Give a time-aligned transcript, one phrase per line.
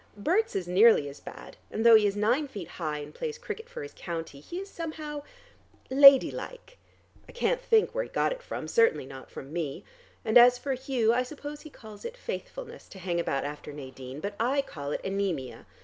[0.17, 3.69] Berts is nearly as bad, and though he is nine feet high and plays cricket
[3.69, 5.21] for his county, he is somehow
[5.91, 6.79] ladylike.
[7.29, 9.83] I can't think where he got it from: certainly not from me.
[10.25, 14.21] And as for Hugh, I suppose he calls it faithfulness to hang about after Nadine,
[14.21, 15.67] but I call it anemia.